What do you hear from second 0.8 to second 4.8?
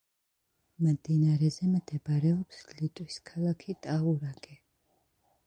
მდინარეზე მდებარეობს ლიტვის ქალაქი ტაურაგე.